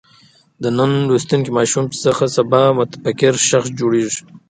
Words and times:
د 0.61 0.63
نن 0.77 0.91
لوستونکی 1.07 1.51
ماشوم 1.57 1.85
څخه 2.03 2.23
سبا 2.35 2.61
متفکر 2.79 3.33
شخص 3.49 3.69
جوړېږي. 3.79 4.21